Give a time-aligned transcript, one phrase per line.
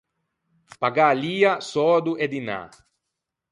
[0.79, 2.61] Pagâ lia, södo e dinâ.